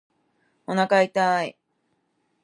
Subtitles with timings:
[0.65, 1.55] おなか痛い